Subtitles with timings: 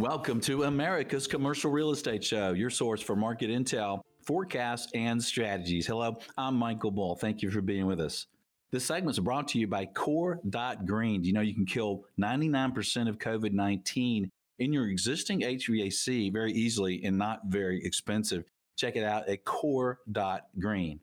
[0.00, 5.86] Welcome to America's Commercial Real Estate Show, your source for market intel, forecasts, and strategies.
[5.86, 7.16] Hello, I'm Michael Bull.
[7.16, 8.26] Thank you for being with us.
[8.72, 11.22] This segment is brought to you by Core.Green.
[11.22, 17.04] You know you can kill 99% of COVID 19 in your existing HVAC very easily
[17.04, 18.44] and not very expensive?
[18.78, 21.00] Check it out at Core.Green.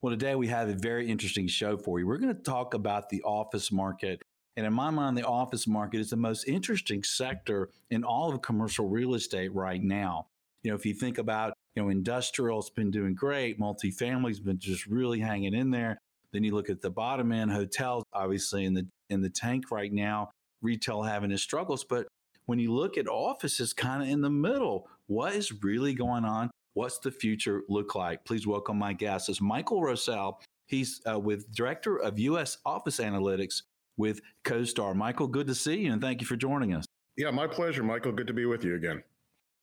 [0.00, 2.06] Well, today we have a very interesting show for you.
[2.06, 4.22] We're going to talk about the office market
[4.60, 8.42] and in my mind, the office market is the most interesting sector in all of
[8.42, 10.26] commercial real estate right now.
[10.62, 14.84] You know, if you think about, you know, industrial's been doing great, multifamily's been just
[14.84, 15.96] really hanging in there.
[16.34, 19.90] Then you look at the bottom end, hotels obviously in the in the tank right
[19.90, 20.30] now,
[20.60, 21.82] retail having its struggles.
[21.82, 22.06] But
[22.44, 26.50] when you look at offices kind of in the middle, what is really going on?
[26.74, 28.26] What's the future look like?
[28.26, 29.30] Please welcome my guest.
[29.30, 30.34] It's Michael Rosell.
[30.66, 32.58] He's uh, with Director of U.S.
[32.66, 33.62] Office Analytics
[34.00, 34.96] with CoStar.
[34.96, 36.84] Michael, good to see you and thank you for joining us.
[37.16, 38.12] Yeah, my pleasure, Michael.
[38.12, 39.04] Good to be with you again.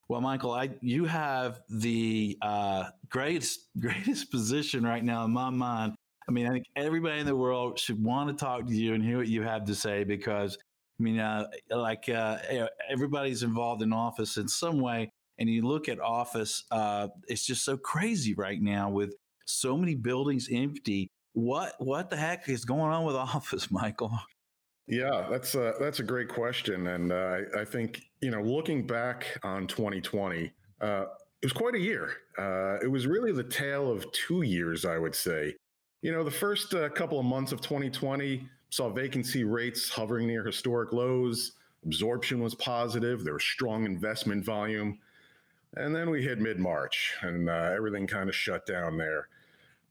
[0.09, 5.95] Well, Michael, I, you have the uh, greatest greatest position right now in my mind.
[6.29, 9.03] I mean, I think everybody in the world should want to talk to you and
[9.03, 10.57] hear what you have to say because,
[10.99, 12.37] I mean, uh, like uh,
[12.89, 15.09] everybody's involved in office in some way,
[15.39, 19.95] and you look at office, uh, it's just so crazy right now with so many
[19.95, 24.11] buildings empty what what the heck is going on with Office, Michael?
[24.87, 28.87] Yeah, that's a, that's a great question, and uh, I, I, think you know, looking
[28.87, 30.49] back on 2020,
[30.79, 31.05] uh,
[31.41, 32.13] it was quite a year.
[32.39, 35.55] Uh, it was really the tale of two years, I would say.
[36.01, 40.45] You know, the first uh, couple of months of 2020 saw vacancy rates hovering near
[40.45, 41.51] historic lows.
[41.85, 43.25] Absorption was positive.
[43.25, 44.99] There was strong investment volume,
[45.75, 49.27] and then we hit mid March, and uh, everything kind of shut down there.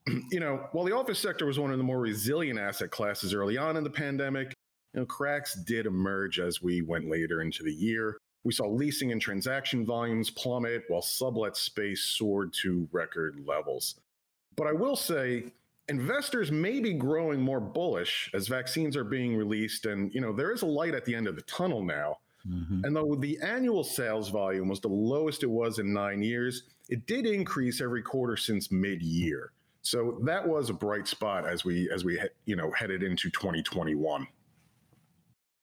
[0.31, 3.57] you know, while the office sector was one of the more resilient asset classes early
[3.57, 4.55] on in the pandemic,
[4.95, 8.19] you know, cracks did emerge as we went later into the year.
[8.45, 13.97] We saw leasing and transaction volumes plummet while sublet space soared to record levels.
[14.57, 15.53] But I will say,
[15.89, 20.53] investors may be growing more bullish as vaccines are being released, and you know there
[20.53, 22.19] is a light at the end of the tunnel now.
[22.49, 22.85] Mm-hmm.
[22.85, 27.07] And though the annual sales volume was the lowest it was in nine years, it
[27.07, 29.51] did increase every quarter since mid-year.
[29.87, 34.27] So that was a bright spot as we as we you know headed into 2021.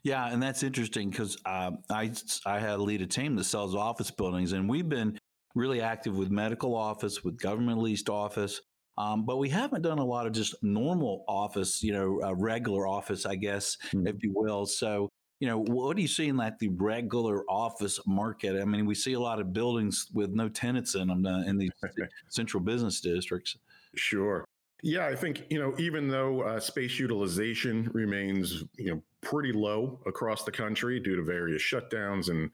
[0.03, 2.13] Yeah, and that's interesting because uh, I
[2.45, 5.19] I had a lead a team that sells office buildings, and we've been
[5.55, 8.61] really active with medical office, with government leased office,
[8.97, 12.87] um, but we haven't done a lot of just normal office, you know, uh, regular
[12.87, 14.07] office, I guess, mm-hmm.
[14.07, 14.65] if you will.
[14.65, 15.09] So
[15.41, 18.61] you know, what are you seeing like the regular office market?
[18.61, 21.57] I mean, we see a lot of buildings with no tenants in them uh, in
[21.57, 21.71] these
[22.29, 23.57] central business districts.
[23.95, 24.45] Sure.
[24.81, 29.99] Yeah, I think you know even though uh, space utilization remains you know pretty low
[30.05, 32.51] across the country due to various shutdowns and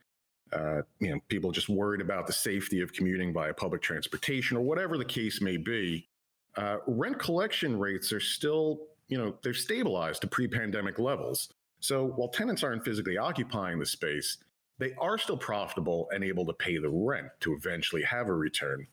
[0.52, 4.60] uh, you know people just worried about the safety of commuting via public transportation or
[4.60, 6.08] whatever the case may be,
[6.56, 11.52] uh, rent collection rates are still you know they're stabilized to pre-pandemic levels.
[11.80, 14.36] So while tenants aren't physically occupying the space,
[14.78, 18.86] they are still profitable and able to pay the rent to eventually have a return.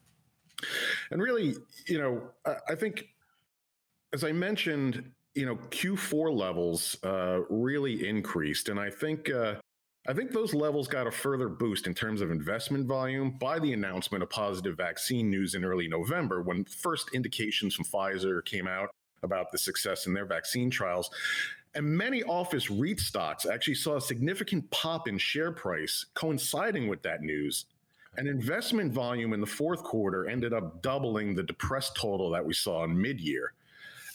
[1.11, 1.55] And really,
[1.87, 2.21] you know,
[2.67, 3.09] I think,
[4.13, 9.29] as I mentioned, you know, Q4 levels uh, really increased, and I think.
[9.29, 9.55] Uh,
[10.09, 13.73] I think those levels got a further boost in terms of investment volume by the
[13.73, 18.87] announcement of positive vaccine news in early November when first indications from Pfizer came out
[19.23, 21.09] about the success in their vaccine trials.
[21.75, 27.01] And many office REIT stocks actually saw a significant pop in share price coinciding with
[27.03, 27.65] that news.
[28.17, 32.53] And investment volume in the fourth quarter ended up doubling the depressed total that we
[32.53, 33.53] saw in mid year.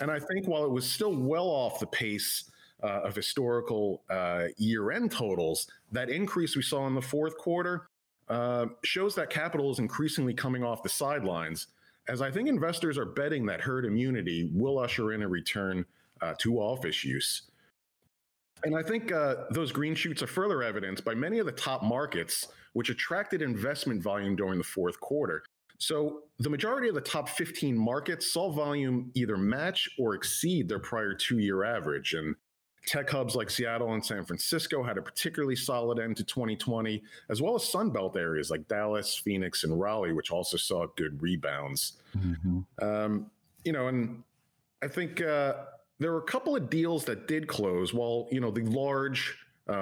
[0.00, 2.50] And I think while it was still well off the pace
[2.82, 7.88] uh, of historical uh, year end totals, that increase we saw in the fourth quarter
[8.28, 11.68] uh, shows that capital is increasingly coming off the sidelines.
[12.08, 15.84] As I think investors are betting that herd immunity will usher in a return
[16.20, 17.42] uh, to office use.
[18.64, 21.82] And I think uh, those green shoots are further evidenced by many of the top
[21.82, 25.42] markets, which attracted investment volume during the fourth quarter.
[25.78, 30.78] So the majority of the top 15 markets saw volume either match or exceed their
[30.78, 32.14] prior two year average.
[32.14, 32.36] And
[32.86, 37.42] tech hubs like Seattle and San Francisco had a particularly solid end to 2020, as
[37.42, 41.94] well as Sunbelt areas like Dallas, Phoenix, and Raleigh, which also saw good rebounds.
[42.16, 42.60] Mm-hmm.
[42.80, 43.30] Um,
[43.64, 44.22] you know, and
[44.82, 45.20] I think.
[45.20, 45.54] Uh,
[46.02, 47.94] there were a couple of deals that did close.
[47.94, 49.38] While you know the large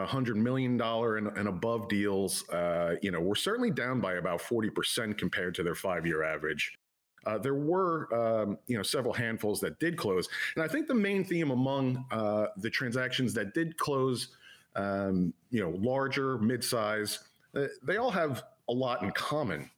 [0.06, 4.40] hundred million dollar and, and, above deals, uh, you know, were certainly down by about
[4.40, 6.74] forty percent compared to their five year average.
[7.26, 10.94] Uh, there were, um, you know, several handfuls that did close, and I think the
[10.94, 14.28] main theme among uh, the transactions that did close,
[14.74, 17.18] um, you know, larger, mid-size,
[17.54, 19.70] uh, they all have a lot in common.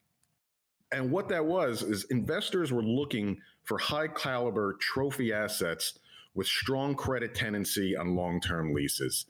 [0.93, 5.99] And what that was is investors were looking for high caliber trophy assets
[6.35, 9.27] with strong credit tenancy on long term leases.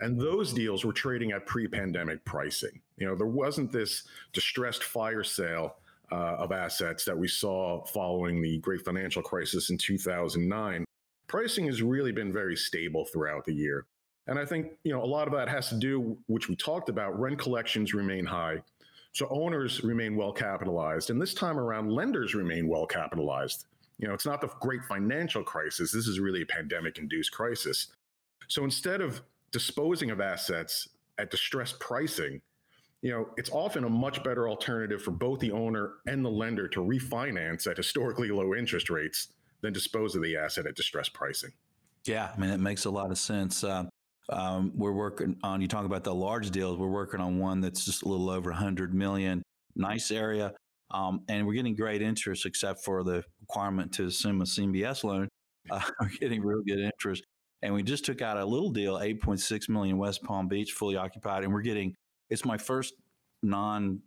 [0.00, 2.80] And those deals were trading at pre pandemic pricing.
[2.96, 5.76] You know, there wasn't this distressed fire sale
[6.12, 10.84] uh, of assets that we saw following the great financial crisis in 2009.
[11.26, 13.86] Pricing has really been very stable throughout the year.
[14.26, 16.88] And I think, you know, a lot of that has to do, which we talked
[16.88, 18.62] about, rent collections remain high.
[19.12, 21.10] So owners remain well capitalized.
[21.10, 23.66] And this time around, lenders remain well capitalized.
[23.98, 25.92] You know, it's not the great financial crisis.
[25.92, 27.88] This is really a pandemic induced crisis.
[28.48, 29.20] So instead of
[29.52, 30.88] disposing of assets
[31.18, 32.40] at distressed pricing,
[33.02, 36.68] you know, it's often a much better alternative for both the owner and the lender
[36.68, 39.28] to refinance at historically low interest rates
[39.62, 41.50] than dispose of the asset at distressed pricing.
[42.06, 43.64] Yeah, I mean, it makes a lot of sense.
[43.64, 43.84] Uh,
[44.30, 47.84] um, we're working on, you talk about the large deals, we're working on one that's
[47.84, 49.42] just a little over 100 million.
[49.76, 50.52] Nice area.
[50.90, 55.28] Um, and we're getting great interest, except for the requirement to assume a CMBS loan.
[55.70, 57.24] Uh, we're getting real good interest.
[57.62, 61.44] And we just took out a little deal, 8.6 million West Palm Beach, fully occupied.
[61.44, 61.94] And we're getting,
[62.30, 62.94] it's my first
[63.42, 64.00] non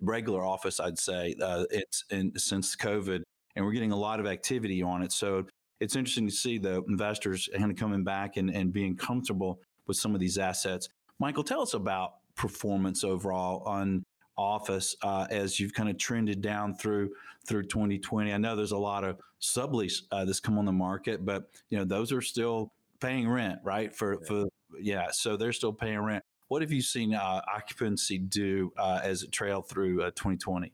[0.00, 1.34] regular office, I'd say.
[1.40, 3.22] Uh, it's in, since COVID,
[3.56, 5.12] and we're getting a lot of activity on it.
[5.12, 5.46] So
[5.80, 9.96] it's interesting to see the investors kind of coming back and, and being comfortable with
[9.96, 10.88] some of these assets.
[11.18, 14.04] Michael, tell us about performance overall on
[14.36, 17.10] office uh, as you've kind of trended down through
[17.46, 18.32] through 2020.
[18.32, 21.78] I know there's a lot of sublease uh, that's come on the market, but you
[21.78, 22.72] know those are still
[23.04, 23.94] paying rent, right?
[23.94, 24.26] For yeah.
[24.26, 24.44] for
[24.80, 26.24] yeah, so they're still paying rent.
[26.48, 30.66] What have you seen uh, occupancy do uh, as it trailed through 2020?
[30.66, 30.70] Uh,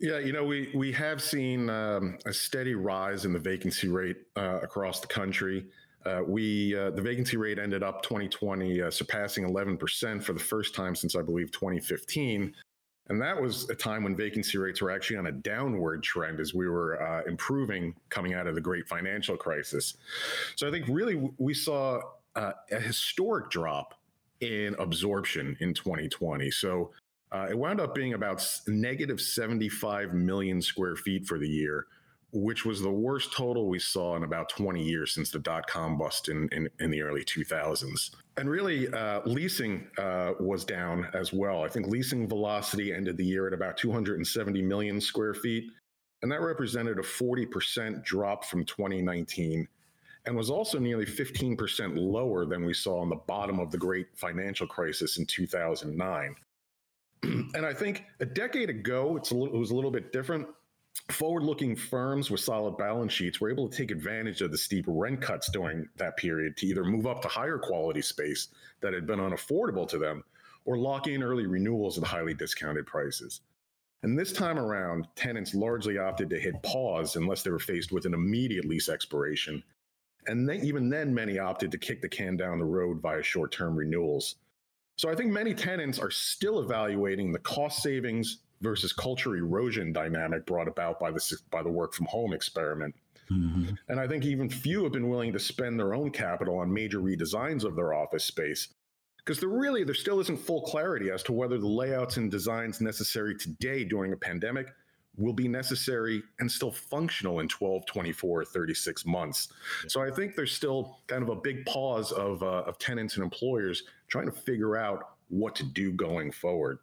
[0.00, 4.16] yeah, you know, we we have seen um, a steady rise in the vacancy rate
[4.36, 5.66] uh, across the country.
[6.04, 10.74] Uh, we uh, the vacancy rate ended up 2020 uh, surpassing 11% for the first
[10.74, 12.52] time since I believe 2015,
[13.08, 16.54] and that was a time when vacancy rates were actually on a downward trend as
[16.54, 19.94] we were uh, improving coming out of the great financial crisis.
[20.56, 22.00] So I think really we saw
[22.36, 23.94] uh, a historic drop
[24.40, 26.50] in absorption in 2020.
[26.50, 26.90] So
[27.32, 31.86] uh, it wound up being about negative 75 million square feet for the year,
[32.32, 35.98] which was the worst total we saw in about 20 years since the dot com
[35.98, 38.10] bust in, in, in the early 2000s.
[38.38, 41.62] And really, uh, leasing uh, was down as well.
[41.62, 45.70] I think leasing velocity ended the year at about 270 million square feet.
[46.22, 49.68] And that represented a 40% drop from 2019
[50.24, 54.06] and was also nearly 15% lower than we saw on the bottom of the great
[54.14, 56.36] financial crisis in 2009.
[57.22, 60.46] and I think a decade ago, little, it was a little bit different.
[61.10, 64.84] Forward looking firms with solid balance sheets were able to take advantage of the steep
[64.86, 68.48] rent cuts during that period to either move up to higher quality space
[68.80, 70.22] that had been unaffordable to them
[70.64, 73.40] or lock in early renewals at highly discounted prices.
[74.02, 78.04] And this time around, tenants largely opted to hit pause unless they were faced with
[78.04, 79.62] an immediate lease expiration.
[80.26, 83.76] And even then, many opted to kick the can down the road via short term
[83.76, 84.36] renewals.
[84.96, 90.46] So I think many tenants are still evaluating the cost savings versus culture erosion dynamic
[90.46, 92.94] brought about by the by the work from home experiment.
[93.30, 93.74] Mm-hmm.
[93.88, 96.98] And I think even few have been willing to spend their own capital on major
[96.98, 98.68] redesigns of their office space
[99.24, 102.80] because there really there still isn't full clarity as to whether the layouts and designs
[102.80, 104.72] necessary today during a pandemic
[105.16, 109.48] will be necessary and still functional in 12 24 36 months
[109.82, 109.88] yeah.
[109.88, 113.22] so i think there's still kind of a big pause of, uh, of tenants and
[113.22, 116.78] employers trying to figure out what to do going forward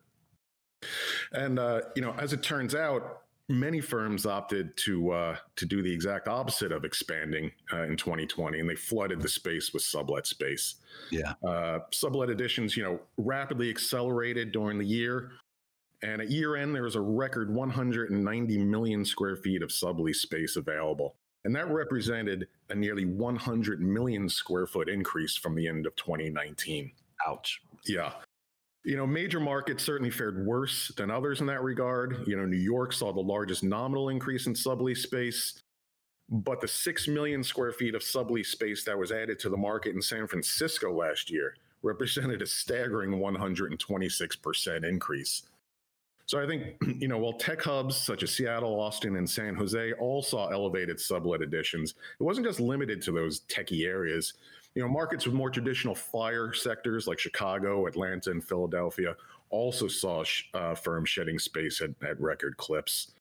[1.34, 5.82] and uh, you know as it turns out many firms opted to uh, to do
[5.82, 10.28] the exact opposite of expanding uh, in 2020, and they flooded the space with sublet
[10.28, 10.76] space.
[11.12, 15.32] Yeah, uh, sublet additions, you know, rapidly accelerated during the year.
[16.02, 20.56] And at year end, there was a record 190 million square feet of sublease space
[20.56, 21.16] available.
[21.44, 26.92] And that represented a nearly 100 million square foot increase from the end of 2019.
[27.28, 27.62] Ouch.
[27.86, 28.14] Yeah.
[28.86, 32.24] You know, major markets certainly fared worse than others in that regard.
[32.26, 35.62] You know, New York saw the largest nominal increase in sublease space,
[36.30, 39.96] but the 6 million square feet of sublease space that was added to the market
[39.96, 45.44] in San Francisco last year represented a staggering 126% increase.
[46.26, 49.94] So I think, you know, while tech hubs such as Seattle, Austin, and San Jose
[49.94, 54.34] all saw elevated sublet additions, it wasn't just limited to those techie areas.
[54.76, 59.16] You know, markets with more traditional FIRE sectors like Chicago, Atlanta, and Philadelphia
[59.50, 60.24] also saw
[60.54, 63.12] uh, firms shedding space at, at record clips.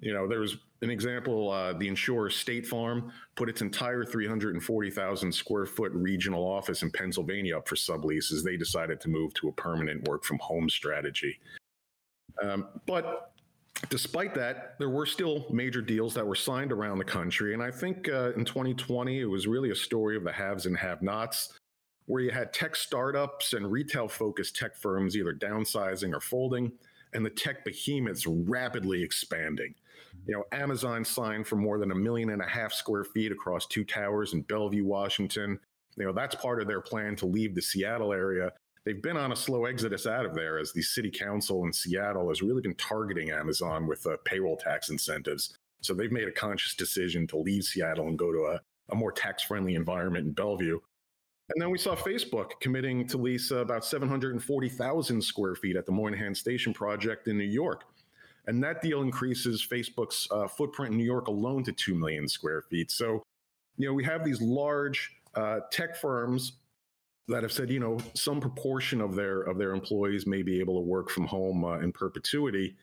[0.00, 1.50] You know, there was an example.
[1.50, 7.56] Uh, the insurer State Farm put its entire 340,000 square foot regional office in Pennsylvania
[7.56, 11.38] up for sublease as they decided to move to a permanent work from home strategy.
[12.42, 13.31] Um, but
[13.88, 17.54] despite that, there were still major deals that were signed around the country.
[17.54, 20.76] And I think uh, in 2020, it was really a story of the haves and
[20.76, 21.58] have nots,
[22.06, 26.72] where you had tech startups and retail focused tech firms either downsizing or folding,
[27.12, 29.74] and the tech behemoths rapidly expanding.
[30.26, 33.66] You know, Amazon signed for more than a million and a half square feet across
[33.66, 35.58] two towers in Bellevue, Washington.
[35.96, 38.52] You know, that's part of their plan to leave the Seattle area
[38.84, 42.28] they've been on a slow exodus out of there as the city council in Seattle
[42.28, 45.56] has really been targeting Amazon with uh, payroll tax incentives.
[45.80, 48.60] So they've made a conscious decision to leave Seattle and go to a,
[48.92, 50.78] a more tax friendly environment in Bellevue.
[51.50, 56.34] And then we saw Facebook committing to lease about 740,000 square feet at the Moynihan
[56.34, 57.84] Station project in New York.
[58.46, 62.62] And that deal increases Facebook's uh, footprint in New York alone to 2 million square
[62.62, 62.90] feet.
[62.90, 63.22] So,
[63.76, 66.52] you know, we have these large uh, tech firms
[67.28, 70.74] that have said, you know, some proportion of their of their employees may be able
[70.74, 72.76] to work from home uh, in perpetuity.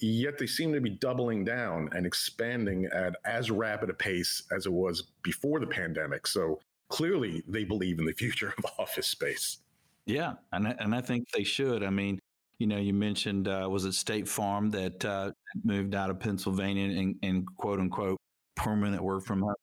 [0.00, 4.66] Yet they seem to be doubling down and expanding at as rapid a pace as
[4.66, 6.26] it was before the pandemic.
[6.26, 9.58] So clearly, they believe in the future of office space.
[10.06, 11.82] Yeah, and I, and I think they should.
[11.82, 12.18] I mean,
[12.58, 15.32] you know, you mentioned uh, was it State Farm that uh,
[15.64, 18.18] moved out of Pennsylvania and, and quote unquote
[18.56, 19.54] permanent work from home.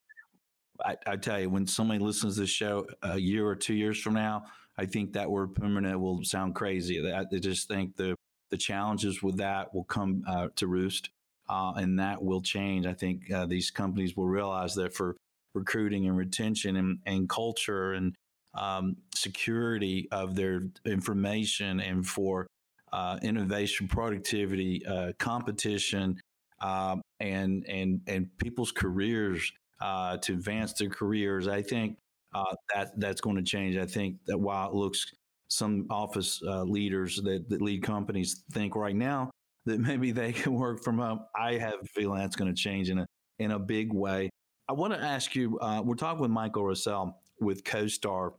[0.84, 4.00] I, I, tell you, when somebody listens to this show a year or two years
[4.00, 4.46] from now,
[4.78, 7.12] I think that word permanent will sound crazy.
[7.12, 8.16] I, just think the
[8.52, 11.10] the challenges with that will come uh, to roost,
[11.50, 12.86] uh, and that will change.
[12.86, 15.16] I think uh, these companies will realize that for
[15.54, 18.16] recruiting and retention and, and culture and
[18.54, 22.48] um, security of their information and for
[22.94, 26.20] uh, innovation, productivity, uh, competition,
[26.62, 29.52] um, and and and people's careers
[29.82, 31.48] uh, to advance their careers.
[31.48, 31.98] I think
[32.34, 33.78] uh, that that's going to change.
[33.78, 35.06] I think that while it looks
[35.48, 39.30] some office uh, leaders that, that, lead companies think right now
[39.66, 42.90] that maybe they can work from home, I have a feeling that's going to change
[42.90, 43.06] in a
[43.40, 44.30] in a big way.
[44.68, 45.60] I want to ask you.
[45.60, 48.32] Uh, we're talking with Michael Russell with CoStar,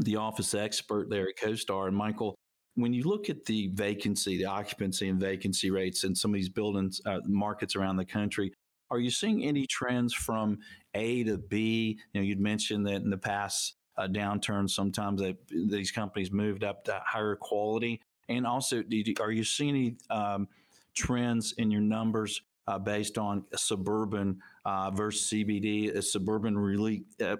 [0.00, 2.34] the office expert there at CoStar, and Michael.
[2.76, 6.48] When you look at the vacancy, the occupancy and vacancy rates in some of these
[6.48, 8.52] buildings, uh, markets around the country,
[8.94, 10.58] are you seeing any trends from
[10.94, 11.98] A to B?
[12.12, 16.62] You know, you'd mentioned that in the past uh, downturn, sometimes they, these companies moved
[16.62, 18.00] up to higher quality.
[18.28, 20.48] And also, you, are you seeing any um,
[20.94, 25.90] trends in your numbers uh, based on suburban uh, versus CBD?
[25.90, 27.36] Is suburban really uh,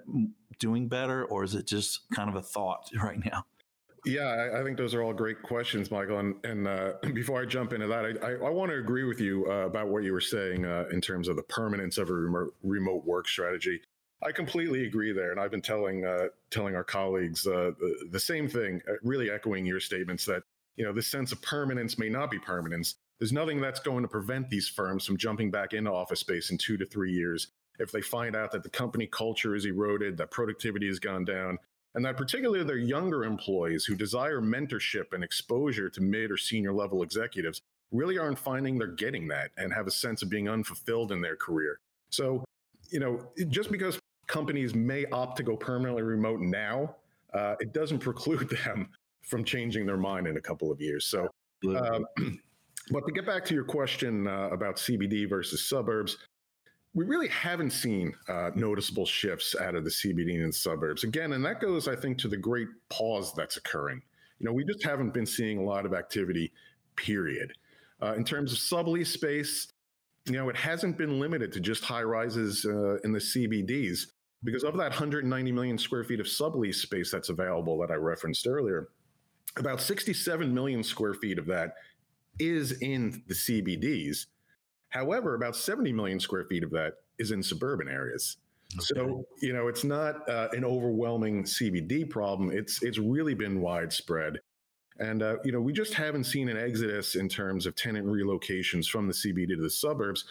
[0.59, 3.45] doing better, or is it just kind of a thought right now?
[4.05, 6.19] Yeah, I, think those are all great questions, Michael.
[6.19, 9.19] And, and uh, before I jump into that, I, I, I want to agree with
[9.19, 12.13] you uh, about what you were saying uh, in terms of the permanence of a
[12.13, 13.81] remote, remote work strategy.
[14.23, 18.19] I completely agree there, and I've been telling uh, telling our colleagues uh, the, the,
[18.19, 20.41] same thing, uh, really echoing your statements that
[20.77, 22.95] you know this sense of permanence may not be permanence.
[23.19, 26.57] There's nothing that's going to prevent these firms from jumping back into office space in
[26.57, 27.47] two to three years
[27.79, 31.57] if they find out that the company culture is eroded, that productivity has gone down,
[31.95, 36.73] and that particularly their younger employees who desire mentorship and exposure to mid or senior
[36.73, 37.61] level executives
[37.91, 41.35] really aren't finding they're getting that and have a sense of being unfulfilled in their
[41.35, 41.79] career.
[42.09, 42.43] So,
[42.89, 43.97] you know, just because
[44.27, 46.95] companies may opt to go permanently remote now,
[47.33, 48.89] uh, it doesn't preclude them
[49.23, 51.05] from changing their mind in a couple of years.
[51.05, 51.29] So,
[51.67, 52.05] um,
[52.91, 56.17] but to get back to your question uh, about CBD versus suburbs,
[56.95, 61.03] we really haven't seen uh, noticeable shifts out of the CBD and suburbs.
[61.03, 64.01] Again, and that goes, I think, to the great pause that's occurring.
[64.39, 66.53] You know, we just haven't been seeing a lot of activity,
[66.95, 67.51] period.
[68.01, 69.67] Uh, in terms of sublease space,
[70.25, 74.07] you know, it hasn't been limited to just high rises uh, in the CBDs
[74.45, 78.47] because of that 190 million square feet of sublease space that's available that I referenced
[78.47, 78.89] earlier,
[79.57, 81.73] about 67 million square feet of that
[82.39, 84.27] is in the CBDs.
[84.89, 88.37] However, about 70 million square feet of that is in suburban areas.
[88.73, 88.81] Okay.
[88.81, 92.51] So, you know, it's not uh, an overwhelming CBD problem.
[92.51, 94.39] It's it's really been widespread.
[94.97, 98.87] And, uh, you know, we just haven't seen an exodus in terms of tenant relocations
[98.87, 100.23] from the CBD to the suburbs,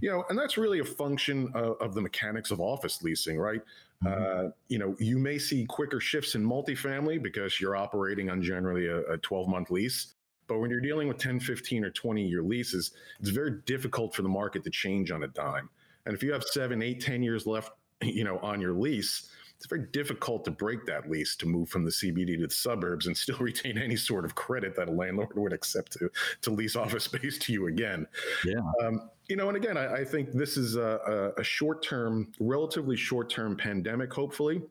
[0.00, 3.62] you know, and that's really a function of, of the mechanics of office leasing, right?
[4.04, 4.46] Mm-hmm.
[4.46, 8.86] Uh, you know, you may see quicker shifts in multifamily because you're operating on generally
[8.86, 10.14] a 12 month lease.
[10.46, 14.22] But when you're dealing with 10, 15, or 20 year leases, it's very difficult for
[14.22, 15.68] the market to change on a dime.
[16.06, 17.72] And if you have seven, eight, 10 years left,
[18.02, 19.30] you know, on your lease,
[19.62, 23.06] it's very difficult to break that lease to move from the CBD to the suburbs
[23.06, 26.74] and still retain any sort of credit that a landlord would accept to to lease
[26.74, 28.06] office space to you again.
[28.44, 28.60] Yeah.
[28.82, 32.96] Um, you know, and again, I, I think this is a, a short term, relatively
[32.96, 34.62] short term pandemic, hopefully,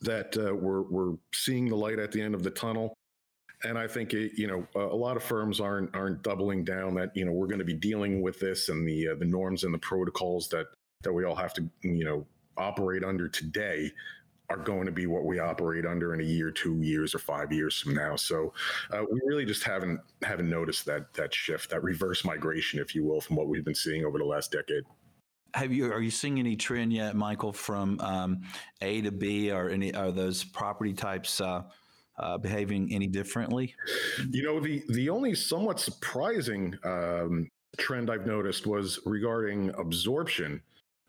[0.00, 2.96] that uh, we're, we're seeing the light at the end of the tunnel.
[3.64, 7.16] And I think it, you know a lot of firms aren't aren't doubling down that
[7.16, 9.72] you know we're going to be dealing with this and the uh, the norms and
[9.72, 10.66] the protocols that
[11.02, 13.90] that we all have to you know operate under today
[14.50, 17.50] are going to be what we operate under in a year, two years, or five
[17.50, 18.14] years from now.
[18.14, 18.52] So
[18.92, 23.04] uh, we really just haven't haven't noticed that that shift, that reverse migration, if you
[23.04, 24.84] will, from what we've been seeing over the last decade.
[25.54, 28.42] Have you are you seeing any trend yet, Michael, from um,
[28.80, 31.40] A to B, or any are those property types?
[31.40, 31.62] Uh,
[32.18, 33.74] uh, behaving any differently?
[34.30, 40.62] You know, the the only somewhat surprising um, trend I've noticed was regarding absorption.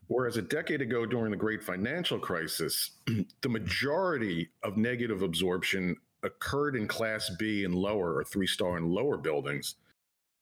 [0.08, 2.92] Whereas a decade ago, during the great financial crisis,
[3.42, 8.92] the majority of negative absorption occurred in Class B and lower, or three star and
[8.92, 9.76] lower buildings.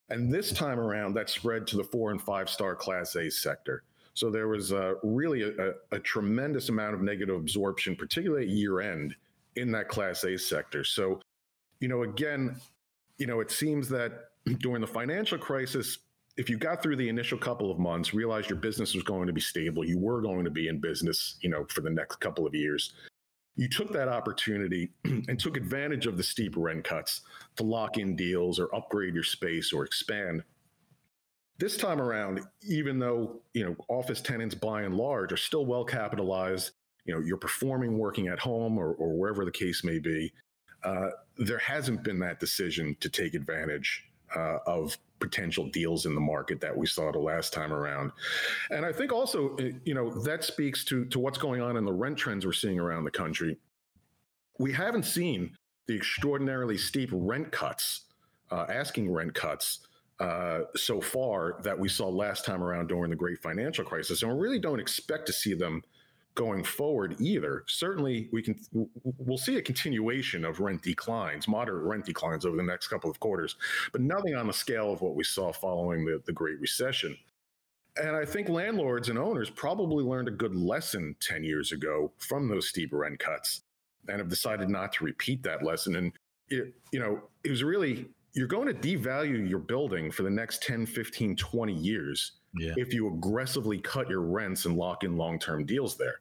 [0.10, 3.84] And this time around, that spread to the four and five star Class A sector.
[4.15, 8.79] So there was uh, really a, a, tremendous amount of negative absorption, particularly at year
[8.79, 9.15] end,
[9.56, 10.84] in that Class A sector.
[10.84, 11.22] So,
[11.80, 12.56] you know, again,
[13.18, 14.30] you know, it seems that
[14.60, 16.00] during the financial crisis,
[16.38, 19.34] if you got through the initial couple of months, realized your business was going to
[19.34, 22.46] be stable, you were going to be in business, you know, for the next couple
[22.48, 22.94] of years,
[23.56, 27.22] you took that opportunity and took advantage of the steep rent cuts
[27.56, 30.44] to lock in deals or upgrade your space or expand.
[31.60, 35.86] This time around, even though, you know, office tenants by and large are still well
[35.86, 36.72] capitalized,
[37.06, 40.32] you know, you're performing working at home or, or wherever the case may be,
[40.84, 44.06] uh, there hasn't been that decision to take advantage
[44.36, 48.12] uh, of potential deals in the market that we saw the last time around.
[48.72, 51.86] And I think also, uh, you know, that speaks to to what's going on in
[51.86, 53.58] the rent trends we're seeing around the country.
[54.60, 55.56] We haven't seen
[55.88, 58.06] the extraordinarily steep rent cuts,
[58.52, 59.88] uh, asking rent cuts.
[60.20, 64.22] Uh, so far that we saw last time around during the great financial crisis.
[64.22, 65.82] And we really don't expect to see them
[66.36, 67.63] going forward either.
[67.68, 68.60] Certainly, we can
[69.04, 73.19] we'll see a continuation of rent declines, moderate rent declines over the next couple of
[73.19, 73.56] quarters,
[73.91, 77.15] but nothing on the scale of what we saw following the, the Great Recession.
[77.96, 82.48] And I think landlords and owners probably learned a good lesson 10 years ago from
[82.48, 83.62] those steep rent cuts
[84.08, 85.96] and have decided not to repeat that lesson.
[85.96, 86.12] And
[86.50, 90.63] it, you know, it was really you're going to devalue your building for the next
[90.63, 92.74] 10, 15, 20 years yeah.
[92.78, 96.19] if you aggressively cut your rents and lock in long term deals there.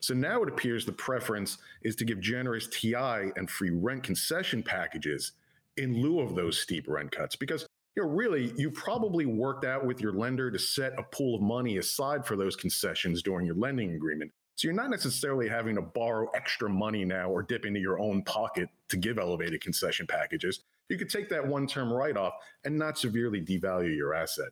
[0.00, 4.62] So now it appears the preference is to give generous TI and free rent concession
[4.62, 5.32] packages
[5.78, 7.66] in lieu of those steep rent cuts because
[7.96, 11.42] you know really you probably worked out with your lender to set a pool of
[11.42, 14.30] money aside for those concessions during your lending agreement.
[14.56, 18.22] So you're not necessarily having to borrow extra money now or dip into your own
[18.22, 20.60] pocket to give elevated concession packages.
[20.88, 24.50] You could take that one term write off and not severely devalue your asset.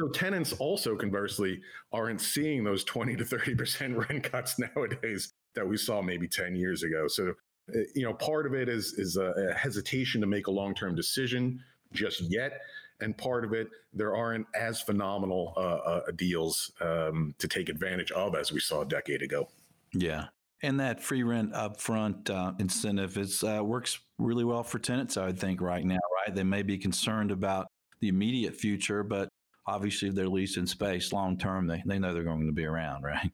[0.00, 1.60] So tenants also conversely
[1.92, 6.82] aren't seeing those 20 to 30% rent cuts nowadays that we saw maybe 10 years
[6.82, 7.06] ago.
[7.08, 7.34] So,
[7.74, 11.60] uh, you know, part of it is is a, hesitation to make a long-term decision
[11.92, 12.60] just yet.
[13.00, 18.12] And part of it, there aren't as phenomenal uh, uh, deals um, to take advantage
[18.12, 19.48] of as we saw a decade ago.
[19.92, 20.26] Yeah.
[20.62, 25.26] And that free rent upfront uh, incentive is uh, works really well for tenants, I
[25.26, 26.34] would think, right now, right?
[26.34, 27.66] They may be concerned about
[28.00, 29.28] the immediate future, but
[29.66, 33.02] obviously if they're leasing space long term, they, they know they're going to be around,
[33.04, 33.30] right?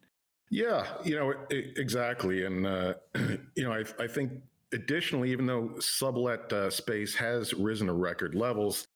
[0.50, 2.44] Yeah, you know, it, exactly.
[2.44, 2.94] And, uh,
[3.54, 4.32] you know, I, I think
[4.72, 8.86] additionally, even though sublet uh, space has risen to record levels,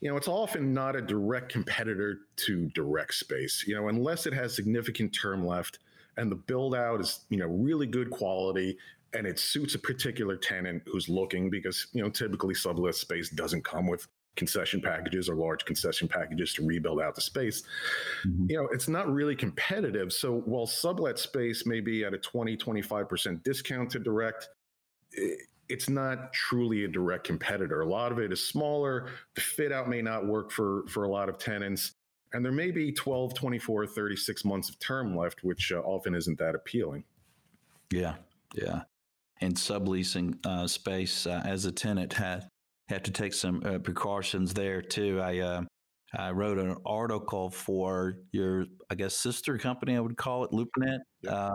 [0.00, 4.32] you know, it's often not a direct competitor to direct space, you know, unless it
[4.32, 5.78] has significant term left
[6.16, 8.76] and the build out is, you know, really good quality
[9.14, 13.64] and it suits a particular tenant who's looking because, you know, typically sublet space doesn't
[13.64, 17.62] come with concession packages or large concession packages to rebuild out the space.
[18.26, 18.46] Mm-hmm.
[18.48, 20.12] You know, it's not really competitive.
[20.12, 24.48] So while sublet space may be at a 20, 25% discount to direct,
[25.68, 27.82] it's not truly a direct competitor.
[27.82, 29.10] A lot of it is smaller.
[29.34, 31.92] The fit out may not work for, for a lot of tenants.
[32.32, 36.38] And there may be 12, 24, 36 months of term left, which uh, often isn't
[36.38, 37.04] that appealing.
[37.90, 38.14] Yeah.
[38.54, 38.82] Yeah.
[39.42, 42.48] And subleasing uh, space uh, as a tenant had
[42.88, 45.20] have to take some uh, precautions there too.
[45.20, 45.62] I uh,
[46.16, 49.96] I wrote an article for your, I guess, sister company.
[49.96, 50.98] I would call it LoopNet.
[51.22, 51.46] Yeah.
[51.46, 51.54] Um,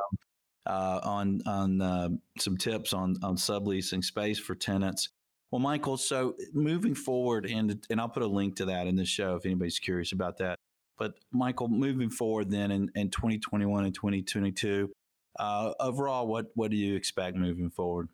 [0.65, 5.09] uh, on on uh, some tips on on subleasing space for tenants.
[5.49, 9.05] Well, Michael, so moving forward, and and I'll put a link to that in the
[9.05, 10.57] show if anybody's curious about that.
[10.97, 14.91] But Michael, moving forward, then in, in 2021 and 2022,
[15.39, 18.09] uh, overall, what what do you expect moving forward?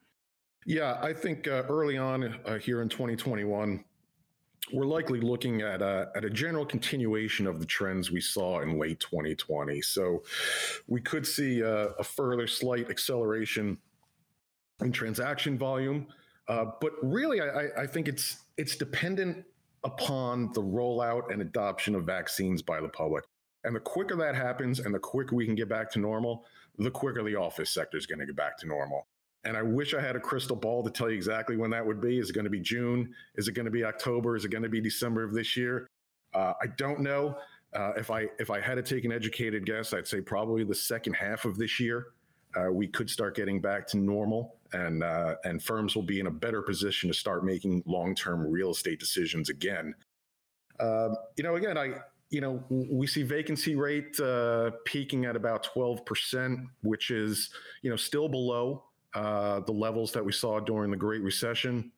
[0.65, 3.83] Yeah, I think uh, early on uh, here in 2021,
[4.71, 8.79] we're likely looking at a, at a general continuation of the trends we saw in
[8.79, 9.81] late 2020.
[9.81, 10.23] So
[10.87, 13.77] we could see a, a further slight acceleration
[14.79, 16.07] in transaction volume.
[16.47, 19.45] Uh, but really, I, I think it's it's dependent
[19.83, 23.25] upon the rollout and adoption of vaccines by the public.
[23.65, 26.45] And the quicker that happens, and the quicker we can get back to normal,
[26.77, 29.07] the quicker the office sector is going to get back to normal.
[29.45, 31.99] And I wish I had a crystal ball to tell you exactly when that would
[31.99, 32.17] be.
[32.17, 33.13] Is it going to be June?
[33.35, 34.35] Is it going to be October?
[34.35, 35.87] Is it going to be December of this year?
[36.33, 37.37] Uh, I don't know.
[37.73, 40.75] Uh, if I if I had to take an educated guess, I'd say probably the
[40.75, 42.07] second half of this year.
[42.55, 46.27] Uh, we could start getting back to normal, and uh, and firms will be in
[46.27, 49.95] a better position to start making long term real estate decisions again.
[50.79, 51.95] Um, you know, again, I
[52.33, 57.51] you know we see vacancy rate uh, peaking at about twelve percent, which is
[57.83, 61.91] you know still below uh, the levels that we saw during the Great Recession.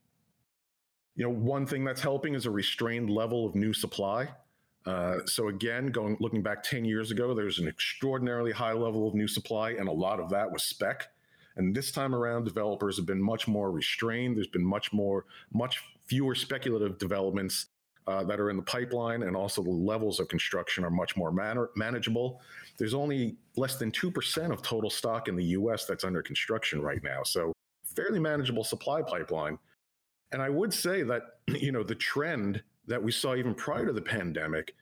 [1.15, 4.27] You know, one thing that's helping is a restrained level of new supply.
[4.85, 9.15] Uh, so again, going looking back 10 years ago, there's an extraordinarily high level of
[9.15, 11.07] new supply, and a lot of that was spec.
[11.55, 14.35] And this time around, developers have been much more restrained.
[14.35, 17.67] There's been much more, much fewer speculative developments
[18.07, 21.31] uh, that are in the pipeline, and also the levels of construction are much more
[21.31, 22.41] man- manageable.
[22.77, 27.03] There's only less than 2% of total stock in the US that's under construction right
[27.03, 27.23] now.
[27.23, 27.51] So,
[27.95, 29.57] fairly manageable supply pipeline.
[30.31, 33.93] And I would say that, you know, the trend that we saw even prior to
[33.93, 34.75] the pandemic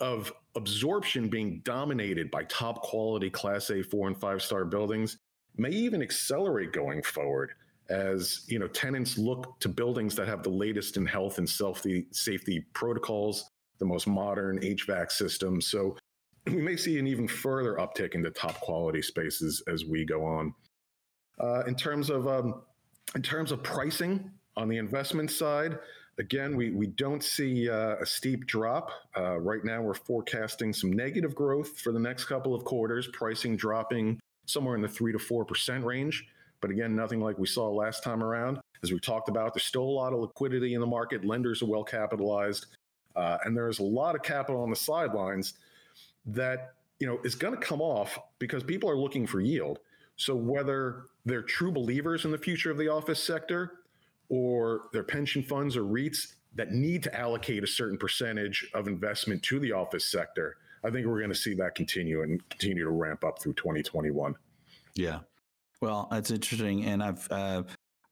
[0.00, 5.18] of absorption being dominated by top quality class A four and five star buildings
[5.56, 7.52] may even accelerate going forward
[7.90, 12.06] as you know tenants look to buildings that have the latest in health and safety
[12.12, 15.66] safety protocols, the most modern HVAC systems.
[15.66, 15.96] So
[16.46, 20.24] we may see an even further uptick in the top quality spaces as we go
[20.24, 20.54] on.
[21.38, 22.62] Uh, in terms of um,
[23.14, 25.78] in terms of pricing on the investment side,
[26.18, 28.90] again, we we don't see uh, a steep drop.
[29.16, 33.08] Uh, right now, we're forecasting some negative growth for the next couple of quarters.
[33.12, 36.24] Pricing dropping somewhere in the three to four percent range.
[36.60, 38.60] But again, nothing like we saw last time around.
[38.82, 41.24] As we talked about, there's still a lot of liquidity in the market.
[41.24, 42.66] Lenders are well capitalized,
[43.16, 45.54] uh, and there's a lot of capital on the sidelines
[46.26, 49.78] that you know is going to come off because people are looking for yield.
[50.16, 53.80] So whether they're true believers in the future of the office sector,
[54.30, 59.42] or their pension funds or REITs that need to allocate a certain percentage of investment
[59.42, 62.90] to the office sector, I think we're going to see that continue and continue to
[62.90, 64.34] ramp up through 2021.
[64.94, 65.20] Yeah,
[65.80, 67.62] well, that's interesting, and I've uh,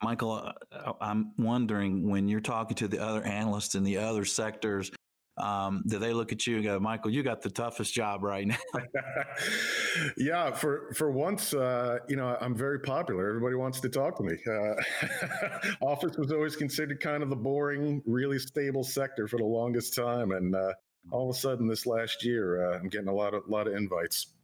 [0.02, 4.92] Michael, uh, I'm wondering when you're talking to the other analysts in the other sectors,
[5.38, 8.46] um, do they look at you and go, Michael, you got the toughest job right
[8.46, 8.56] now?
[10.16, 13.28] yeah, for for once, uh, you know, I'm very popular.
[13.28, 14.36] Everybody wants to talk to me.
[14.46, 19.94] Uh, office was always considered kind of the boring, really stable sector for the longest
[19.94, 20.72] time, and uh,
[21.10, 23.74] all of a sudden, this last year, uh, I'm getting a lot of lot of
[23.74, 24.34] invites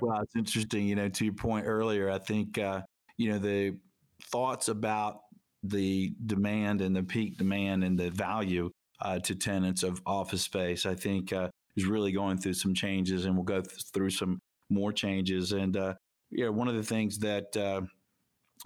[0.00, 0.86] well, it's interesting.
[0.86, 2.82] You know, to your point earlier, I think uh,
[3.16, 3.76] you know the
[4.30, 5.20] thoughts about
[5.62, 10.86] the demand and the peak demand and the value uh, to tenants of office space.
[10.86, 14.40] I think uh, is really going through some changes, and we'll go th- through some
[14.70, 15.52] more changes.
[15.52, 15.94] And uh,
[16.30, 17.82] you know, one of the things that uh,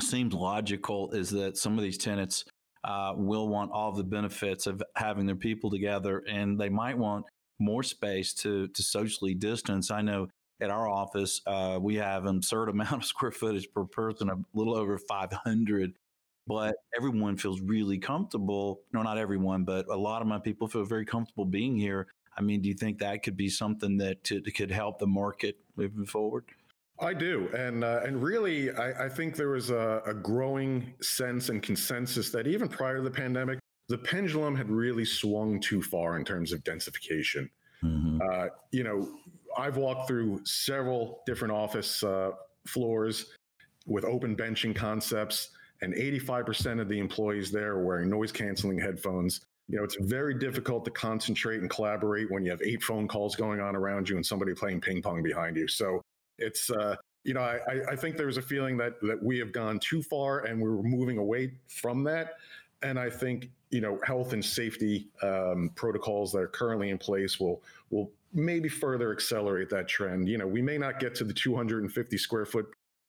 [0.01, 2.45] seems logical is that some of these tenants
[2.85, 7.25] uh, will want all the benefits of having their people together, and they might want
[7.59, 9.91] more space to to socially distance.
[9.91, 10.29] I know
[10.61, 14.37] at our office, uh, we have an absurd amount of square footage per person, a
[14.55, 15.95] little over 500.
[16.49, 18.81] But everyone feels really comfortable.
[18.93, 22.07] No, not everyone, but a lot of my people feel very comfortable being here.
[22.39, 25.57] I mean, do you think that could be something that to, could help the market
[25.77, 26.45] moving forward?
[26.99, 31.51] I do, and uh, and really, I, I, think there was a, a growing sense
[31.51, 36.17] and consensus that even prior to the pandemic, the pendulum had really swung too far
[36.17, 37.51] in terms of densification.
[37.85, 38.21] Mm-hmm.
[38.23, 39.09] Uh, you know,
[39.59, 42.33] I've walked through several different office uh,
[42.67, 43.33] floors
[43.87, 45.51] with open benching concepts,
[45.83, 49.43] and 85% of the employees there are wearing noise canceling headphones.
[49.69, 53.37] You know, it's very difficult to concentrate and collaborate when you have eight phone calls
[53.37, 55.69] going on around you and somebody playing ping pong behind you.
[55.69, 56.03] So
[56.39, 59.81] it's, uh, you know, I, I think there's a feeling that that we have gone
[59.81, 62.35] too far and we're moving away from that.
[62.83, 67.41] And I think you know health and safety um, protocols that are currently in place
[67.41, 70.29] will will maybe further accelerate that trend.
[70.29, 72.67] You know, we may not get to the 250 square foot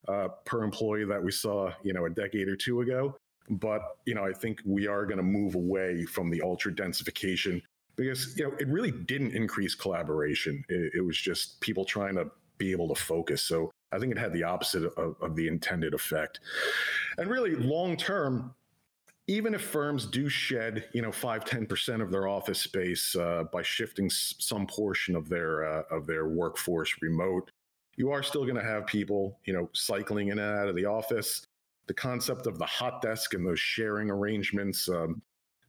[0.08, 3.16] uh, per employee that we saw, you know, a decade or two ago,
[3.50, 7.62] but you know, I think we are going to move away from the ultra densification
[7.96, 10.64] because you know it really didn't increase collaboration.
[10.70, 13.42] It, it was just people trying to be able to focus.
[13.42, 16.40] So I think it had the opposite of, of the intended effect.
[17.18, 18.54] And really, long term,
[19.28, 23.62] even if firms do shed, you know, five, 10% of their office space uh, by
[23.62, 27.52] shifting s- some portion of their, uh, of their workforce remote,
[27.98, 30.86] you are still going to have people, you know, cycling in and out of the
[30.86, 31.46] office.
[31.88, 35.22] The concept of the hot desk and those sharing arrangements, um,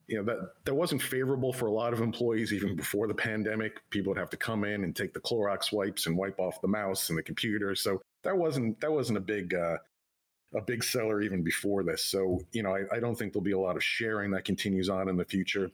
[0.07, 3.81] you know, that that wasn't favorable for a lot of employees even before the pandemic.
[3.90, 6.68] People would have to come in and take the Clorox wipes and wipe off the
[6.68, 7.75] mouse and the computer.
[7.75, 9.77] So that wasn't that wasn't a big uh,
[10.55, 12.05] a big seller even before this.
[12.05, 14.89] So you know, I, I don't think there'll be a lot of sharing that continues
[14.89, 15.71] on in the future.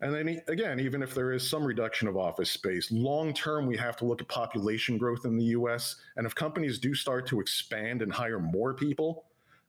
[0.00, 3.76] And then again, even if there is some reduction of office space, long term, we
[3.78, 5.96] have to look at population growth in the US.
[6.16, 9.24] And if companies do start to expand and hire more people,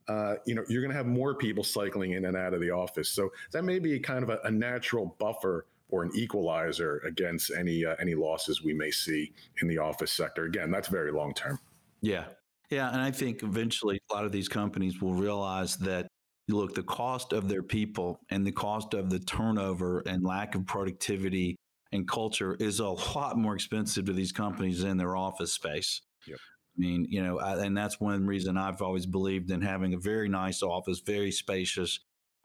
[0.10, 2.72] uh, you know, you're going to have more people cycling in and out of the
[2.72, 3.10] office.
[3.10, 7.86] So that may be kind of a, a natural buffer or an equalizer against any
[7.86, 10.46] uh, any losses we may see in the office sector.
[10.46, 11.60] Again, that's very long term.
[12.02, 12.26] Yeah.
[12.70, 12.92] Yeah.
[12.92, 16.08] And I think eventually a lot of these companies will realize that
[16.50, 20.66] look, the cost of their people and the cost of the turnover and lack of
[20.66, 21.56] productivity
[21.92, 26.02] and culture is a lot more expensive to these companies than their office space.
[26.28, 26.38] Yep.
[26.38, 30.00] I mean, you know, I, and that's one reason I've always believed in having a
[30.00, 32.00] very nice office, very spacious,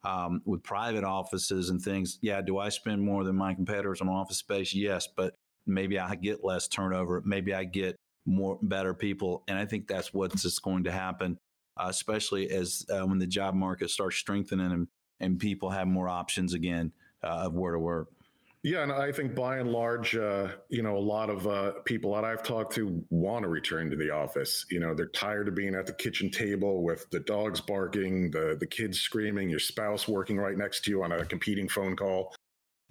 [0.05, 2.19] um, with private offices and things.
[2.23, 4.75] Yeah, do I spend more than my competitors on office space?
[4.75, 5.35] Yes, but
[5.67, 7.23] maybe I get less turnover.
[7.25, 11.39] Maybe I get more better people, and I think that's what's just going to happen
[11.77, 14.89] uh, especially as uh, when the job market starts strengthening and,
[15.21, 18.09] and people have more options again uh, of where to work.
[18.65, 22.15] Yeah, and I think by and large, uh, you know, a lot of uh, people
[22.15, 24.65] that I've talked to want to return to the office.
[24.71, 28.57] You know, they're tired of being at the kitchen table with the dogs barking, the
[28.61, 32.37] the kids screaming, your spouse working right next to you on a competing phone call.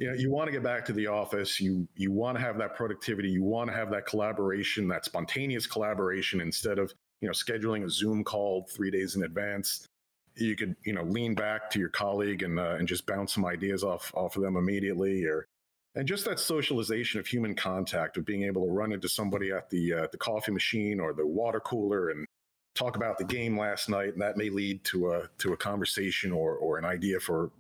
[0.02, 1.60] You know, you want to get back to the office.
[1.60, 3.30] You you want to have that productivity.
[3.30, 7.90] You want to have that collaboration, that spontaneous collaboration, instead of you know, scheduling a
[7.90, 9.86] Zoom call three days in advance.
[10.34, 13.46] You could, you know, lean back to your colleague and uh, and just bounce some
[13.46, 15.46] ideas off off of them immediately, or
[15.94, 19.70] and just that socialization of human contact of being able to run into somebody at
[19.70, 22.26] the uh, the coffee machine or the water cooler and
[22.74, 26.32] talk about the game last night, and that may lead to a to a conversation
[26.32, 27.52] or or an idea for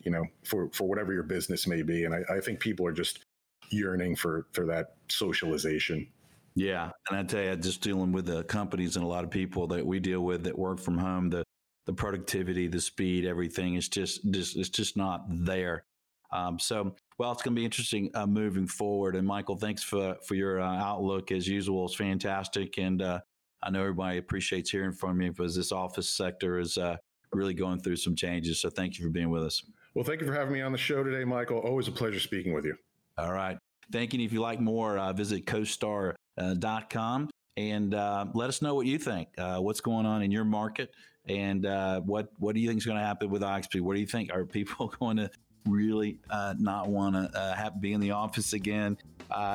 [0.00, 2.04] you know for for whatever your business may be.
[2.04, 3.24] And I, I think people are just
[3.70, 6.08] yearning for for that socialization.
[6.54, 9.66] Yeah, and I tell you, just dealing with the companies and a lot of people
[9.68, 11.44] that we deal with that work from home, the
[11.86, 15.84] the productivity, the speed, everything is just just it's just not there.
[16.30, 19.16] Um, so, well, it's going to be interesting uh, moving forward.
[19.16, 21.86] And Michael, thanks for for your uh, outlook as usual.
[21.86, 23.20] It's fantastic, and uh,
[23.62, 26.96] I know everybody appreciates hearing from you because this office sector is uh,
[27.32, 28.60] really going through some changes.
[28.60, 29.62] So, thank you for being with us.
[29.94, 31.58] Well, thank you for having me on the show today, Michael.
[31.58, 32.74] Always a pleasure speaking with you.
[33.16, 33.58] All right.
[33.90, 34.24] Thank you.
[34.24, 38.98] If you like more, uh, visit CoStar uh, and uh, let us know what you
[38.98, 39.28] think.
[39.38, 40.90] Uh, what's going on in your market,
[41.26, 43.80] and uh, what what do you think is going to happen with IXP?
[43.80, 44.32] What do you think?
[44.32, 45.30] Are people going to
[45.66, 48.96] really uh, not want to be in the office again?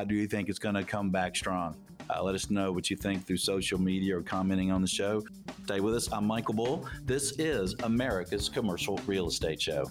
[0.08, 1.76] do you think it's going to come back strong?
[2.10, 5.24] Uh, let us know what you think through social media or commenting on the show.
[5.66, 6.12] Stay with us.
[6.12, 6.86] I'm Michael Bull.
[7.06, 9.86] This is America's Commercial Real Estate Show.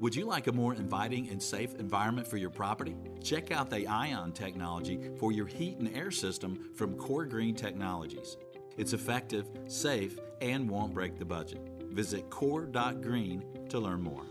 [0.00, 2.96] Would you like a more inviting and safe environment for your property?
[3.22, 8.38] Check out the ION technology for your heat and air system from Core Green Technologies.
[8.80, 11.60] It's effective, safe, and won't break the budget.
[11.92, 14.24] Visit core.green to learn more.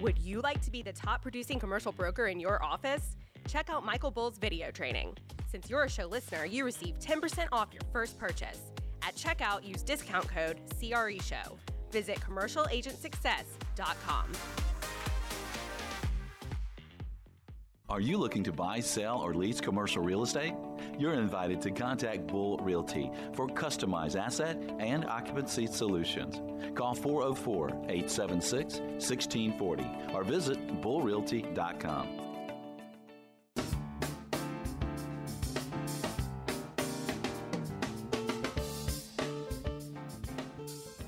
[0.00, 3.14] Would you like to be the top producing commercial broker in your office?
[3.46, 5.18] Check out Michael Bull's video training.
[5.50, 8.72] Since you're a show listener, you receive 10% off your first purchase.
[9.02, 11.58] At checkout, use discount code CRE Show.
[11.92, 14.32] Visit commercialagentsuccess.com.
[17.90, 20.54] Are you looking to buy, sell, or lease commercial real estate?
[20.96, 26.40] You're invited to contact Bull Realty for customized asset and occupancy solutions.
[26.76, 32.06] Call 404 876 1640 or visit bullrealty.com.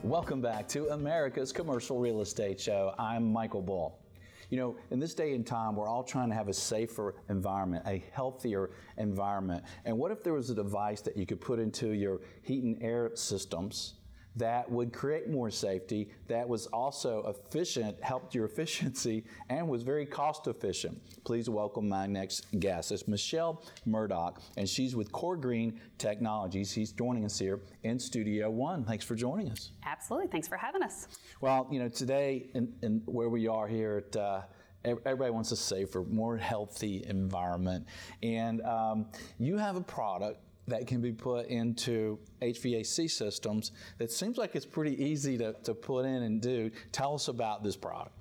[0.03, 2.92] Welcome back to America's Commercial Real Estate Show.
[2.99, 4.03] I'm Michael Bull.
[4.52, 7.84] You know, in this day and time, we're all trying to have a safer environment,
[7.86, 9.64] a healthier environment.
[9.86, 12.76] And what if there was a device that you could put into your heat and
[12.82, 13.94] air systems
[14.37, 20.07] that would create more safety, that was also efficient, helped your efficiency, and was very
[20.07, 21.01] cost efficient.
[21.25, 22.92] Please welcome my next guest.
[22.92, 26.73] It's Michelle Murdock, and she's with Core Green Technologies.
[26.73, 28.85] She's joining us here in Studio One.
[28.85, 29.73] Thanks for joining us.
[29.85, 30.29] Absolutely.
[30.29, 31.09] Thanks for having us.
[31.40, 34.42] Well, you know, today, in, in where we are here at uh,
[34.85, 37.87] everybody wants a safer, more healthy environment.
[38.23, 39.07] And um,
[39.38, 44.66] you have a product that can be put into HVAC systems that seems like it's
[44.66, 46.70] pretty easy to, to put in and do.
[46.92, 48.16] Tell us about this product.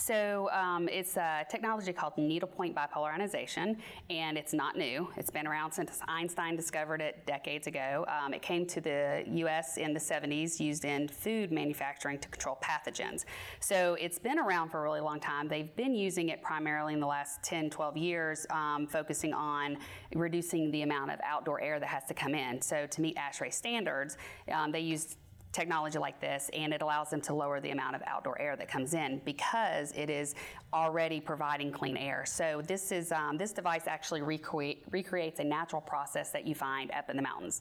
[0.00, 3.76] So um, it's a technology called needlepoint bipolar ionization,
[4.08, 5.08] and it's not new.
[5.18, 8.06] It's been around since Einstein discovered it decades ago.
[8.08, 9.76] Um, it came to the U.S.
[9.76, 13.26] in the 70s, used in food manufacturing to control pathogens.
[13.60, 15.48] So it's been around for a really long time.
[15.48, 19.76] They've been using it primarily in the last 10, 12 years, um, focusing on
[20.14, 22.62] reducing the amount of outdoor air that has to come in.
[22.62, 24.16] So to meet ASHRAE standards,
[24.50, 25.16] um, they use
[25.52, 28.68] technology like this and it allows them to lower the amount of outdoor air that
[28.68, 30.34] comes in because it is
[30.72, 32.24] already providing clean air.
[32.24, 36.90] So this is um, this device actually recreate, recreates a natural process that you find
[36.92, 37.60] up in the mountains.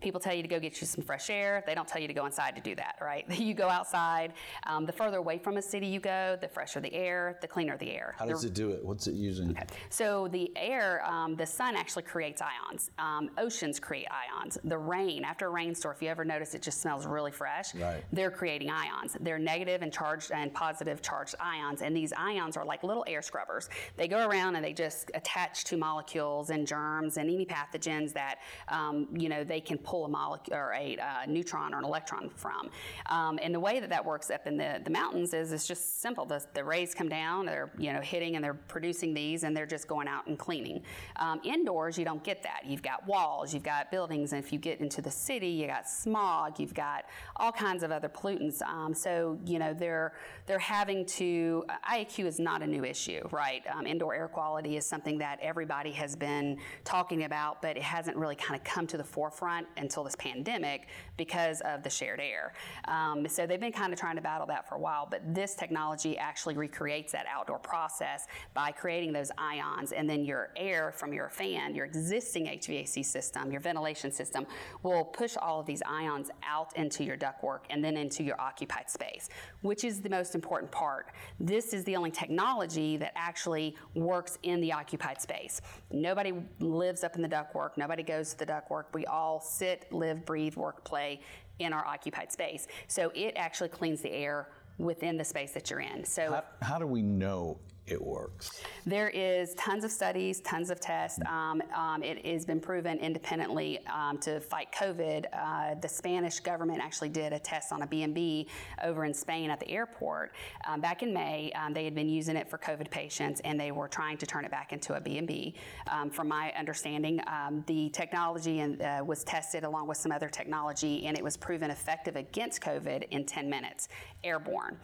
[0.00, 1.64] People tell you to go get you some fresh air.
[1.66, 3.24] They don't tell you to go inside to do that, right?
[3.38, 4.32] you go outside.
[4.64, 7.76] Um, the further away from a city you go, the fresher the air, the cleaner
[7.76, 8.14] the air.
[8.18, 8.84] How does the, it do it?
[8.84, 9.50] What's it using?
[9.50, 9.66] Okay.
[9.90, 12.90] So the air, um, the sun actually creates ions.
[12.98, 14.58] Um, oceans create ions.
[14.62, 18.04] The rain, after a rainstorm, if you ever notice it just smells really fresh, right.
[18.12, 19.16] they're creating ions.
[19.20, 23.22] They're negative and charged and positive charged ions, and these ions are like little air
[23.22, 23.68] scrubbers.
[23.96, 28.36] They go around and they just attach to molecules and germs and any pathogens that,
[28.68, 32.28] um, you know, they can pull a molecule or a uh, neutron or an electron
[32.28, 32.70] from.
[33.06, 36.00] Um, and the way that that works up in the, the mountains is it's just
[36.00, 36.24] simple.
[36.24, 39.66] The, the rays come down, they're you know hitting and they're producing these, and they're
[39.66, 40.82] just going out and cleaning.
[41.16, 42.62] Um, indoors, you don't get that.
[42.66, 45.88] You've got walls, you've got buildings, and if you get into the city, you got
[45.88, 47.04] smog, you've got
[47.36, 48.62] all kinds of other pollutants.
[48.62, 50.12] Um, so you know they're
[50.46, 51.64] they're having to.
[51.68, 53.62] Uh, IAQ is not a new issue, right?
[53.72, 58.16] Um, indoor air quality is something that everybody has been talking about, but it hasn't
[58.16, 62.52] really kind of come to the forefront until this pandemic because of the shared air.
[62.86, 65.54] Um, so they've been kind of trying to battle that for a while, but this
[65.54, 71.12] technology actually recreates that outdoor process by creating those ions, and then your air from
[71.12, 74.46] your fan, your existing HVAC system, your ventilation system,
[74.82, 78.90] will push all of these ions out into your ductwork and then into your occupied
[78.90, 79.28] space,
[79.62, 81.08] which is the most important part.
[81.40, 85.60] This is the only technology that actually works in the occupied space.
[85.90, 88.84] Nobody lives up in the ductwork, nobody goes to the ductwork.
[88.92, 91.20] We all sit, live, breathe, work, play
[91.58, 92.66] in our occupied space.
[92.86, 96.04] So it actually cleans the air within the space that you're in.
[96.04, 97.58] So how, how do we know
[97.90, 98.62] it works?
[98.86, 101.18] There is tons of studies, tons of tests.
[101.26, 105.26] Um, um, it has been proven independently um, to fight COVID.
[105.32, 108.48] Uh, the Spanish government actually did a test on a B&B
[108.82, 110.32] over in Spain at the airport
[110.66, 111.52] um, back in May.
[111.52, 114.44] Um, they had been using it for COVID patients, and they were trying to turn
[114.44, 115.54] it back into a B&B.
[115.90, 117.20] Um, from my understanding,
[117.66, 121.70] the technology and, uh, was tested along with some other technology, and it was proven
[121.70, 123.88] effective against COVID in 10 minutes,
[124.24, 124.78] airborne.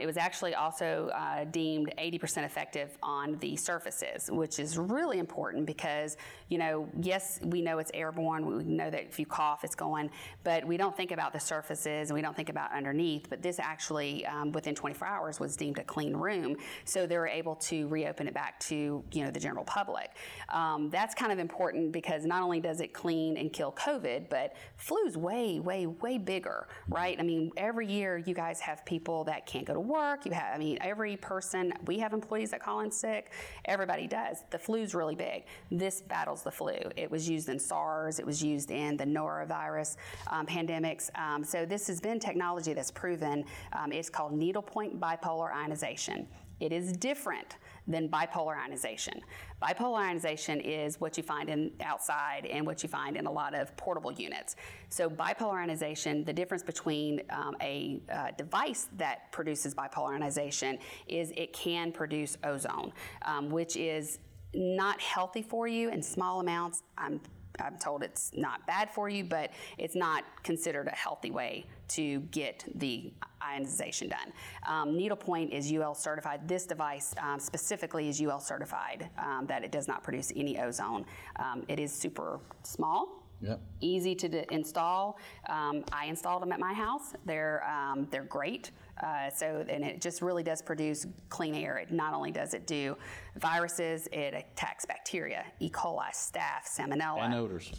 [0.00, 5.18] it was actually also uh, deemed 80% percent effective on the surfaces, which is really
[5.18, 6.18] important because,
[6.50, 8.44] you know, yes, we know it's airborne.
[8.44, 10.10] We know that if you cough, it's going,
[10.44, 13.30] but we don't think about the surfaces and we don't think about underneath.
[13.30, 16.56] But this actually, um, within 24 hours, was deemed a clean room.
[16.84, 20.10] So they were able to reopen it back to, you know, the general public.
[20.50, 24.54] Um, that's kind of important because not only does it clean and kill COVID, but
[24.76, 27.18] flu's way, way, way bigger, right?
[27.18, 30.26] I mean, every year you guys have people that can't go to work.
[30.26, 33.32] You have, I mean, every person, we have employees that call in sick.
[33.64, 34.44] Everybody does.
[34.50, 35.44] The flu's really big.
[35.70, 36.76] This battles the flu.
[36.96, 38.18] It was used in SARS.
[38.18, 39.96] It was used in the norovirus
[40.28, 41.10] um, pandemics.
[41.18, 43.44] Um, so this has been technology that's proven.
[43.72, 46.26] Um, it's called needlepoint bipolar ionization.
[46.60, 47.56] It is different
[47.88, 49.20] than bipolar ionization.
[49.62, 53.54] Bipolar ionization is what you find in outside and what you find in a lot
[53.54, 54.54] of portable units.
[54.90, 61.32] So bipolar ionization, the difference between um, a uh, device that produces bipolar ionization is
[61.36, 64.18] it can produce ozone, um, which is
[64.54, 66.82] not healthy for you in small amounts.
[66.96, 67.20] I'm
[67.60, 72.20] I'm told it's not bad for you, but it's not considered a healthy way to
[72.30, 74.32] get the ionization done.
[74.66, 76.46] Um, needlepoint is UL certified.
[76.46, 81.04] This device um, specifically is UL certified um, that it does not produce any ozone.
[81.36, 83.24] Um, it is super small.
[83.40, 83.60] Yep.
[83.80, 85.18] Easy to d- install.
[85.48, 87.14] Um, I installed them at my house.
[87.24, 88.72] They're um, they're great.
[89.02, 91.78] Uh, so, and it just really does produce clean air.
[91.78, 92.96] It not only does it do
[93.36, 95.70] viruses, it attacks bacteria, E.
[95.70, 97.20] coli, staph, salmonella.
[97.22, 97.72] And odors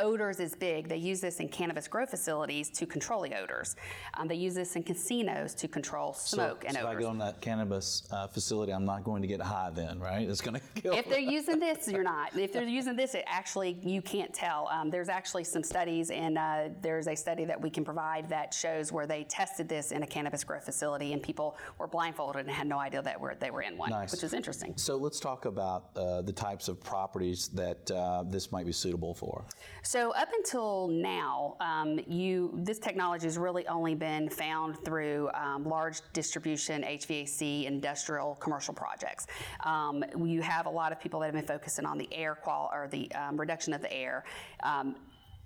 [0.00, 0.88] Odors is big.
[0.88, 3.76] They use this in cannabis grow facilities to control the odors.
[4.14, 6.92] Um, they use this in casinos to control smoke so, and so odors.
[6.92, 9.98] if I go in that cannabis uh, facility, I'm not going to get high then,
[9.98, 10.28] right?
[10.28, 10.94] It's going to kill.
[10.94, 12.36] If they're using this, you're not.
[12.36, 14.68] If they're using this, it actually you can't tell.
[14.68, 18.54] Um, there's actually some studies, and uh, there's a study that we can provide that
[18.54, 22.50] shows where they tested this in a cannabis grow facility, and people were blindfolded and
[22.50, 24.12] had no idea that were, they were in one, Nice.
[24.12, 24.74] which is interesting.
[24.76, 29.14] So let's talk about uh, the types of properties that uh, this might be suitable
[29.14, 29.44] for.
[29.84, 35.64] So up until now, um, you this technology has really only been found through um,
[35.64, 39.26] large distribution HVAC industrial commercial projects.
[39.64, 42.70] Um, you have a lot of people that have been focusing on the air qual
[42.72, 44.24] or the um, reduction of the air.
[44.62, 44.94] Um,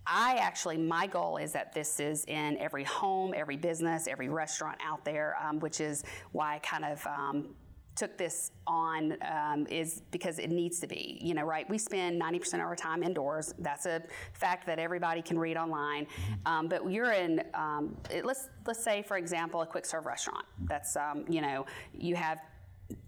[0.06, 4.78] I actually, my goal is that this is in every home, every business, every restaurant
[4.84, 7.54] out there, um, which is why I kind of um,
[7.96, 11.18] took this on um, is because it needs to be.
[11.22, 11.68] You know, right?
[11.68, 13.54] We spend 90% of our time indoors.
[13.58, 14.02] That's a
[14.34, 16.06] fact that everybody can read online.
[16.44, 20.44] Um, but you're in, um, it, let's let's say, for example, a quick serve restaurant.
[20.64, 21.66] That's um, you know,
[21.98, 22.40] you have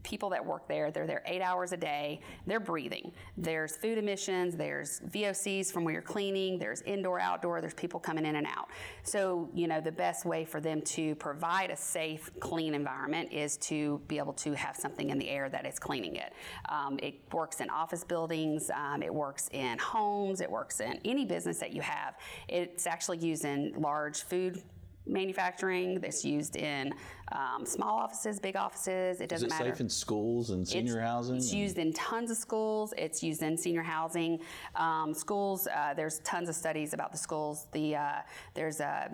[0.03, 3.13] people that work there they're there eight hours a day they're breathing.
[3.37, 8.25] There's food emissions there's vocs from where you're cleaning there's indoor outdoor there's people coming
[8.25, 8.69] in and out.
[9.03, 13.57] So you know the best way for them to provide a safe clean environment is
[13.59, 16.33] to be able to have something in the air that is cleaning it.
[16.69, 21.25] Um, it works in office buildings um, it works in homes it works in any
[21.25, 22.17] business that you have.
[22.49, 24.63] It's actually used in large food
[25.09, 25.99] manufacturing.
[26.03, 26.93] It's used in
[27.33, 29.21] um, small offices, big offices.
[29.21, 29.71] It doesn't Is it matter.
[29.73, 31.37] safe in schools and senior it's, housing?
[31.37, 32.95] It's and- used in tons of schools.
[32.97, 34.41] It's used in senior housing.
[34.75, 37.67] Um, schools, uh, there's tons of studies about the schools.
[37.73, 38.13] The uh,
[38.55, 39.11] There's a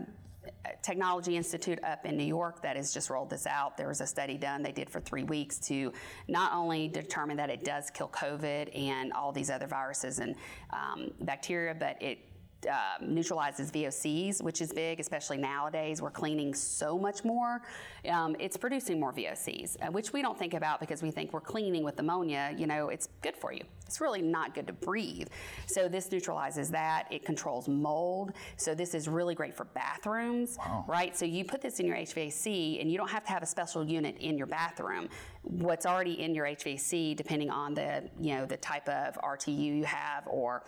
[0.83, 3.77] Technology Institute up in New York that has just rolled this out.
[3.77, 5.93] There was a study done they did for three weeks to
[6.29, 10.35] not only determine that it does kill COVID and all these other viruses and
[10.71, 12.19] um, bacteria, but it
[12.67, 16.01] um, neutralizes VOCs, which is big, especially nowadays.
[16.01, 17.63] We're cleaning so much more.
[18.09, 21.41] Um, it's producing more VOCs, uh, which we don't think about because we think we're
[21.41, 22.55] cleaning with ammonia.
[22.57, 23.63] You know, it's good for you.
[23.87, 25.29] It's really not good to breathe.
[25.67, 27.07] So this neutralizes that.
[27.11, 28.33] It controls mold.
[28.57, 31.17] So this is really great for bathrooms, right?
[31.17, 33.85] So you put this in your HVAC, and you don't have to have a special
[33.85, 35.09] unit in your bathroom.
[35.43, 39.85] What's already in your HVAC, depending on the you know the type of RTU you
[39.85, 40.65] have or